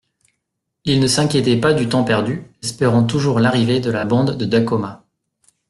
Ils 0.83 0.99
ne 0.99 1.05
s'inquiétaient 1.05 1.59
pas 1.61 1.75
du 1.75 1.87
temps 1.87 2.03
perdu, 2.03 2.41
espérant 2.63 3.03
toujours 3.03 3.39
l'arrivée 3.39 3.79
de 3.79 3.91
la 3.91 4.03
bande 4.03 4.35
de 4.35 4.45
Dacoma. 4.45 5.05